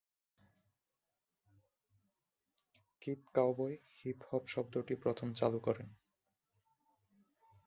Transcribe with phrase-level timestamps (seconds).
[3.01, 5.87] Keith Cowboy hip hop শব্দটি প্রথম চালু করেন।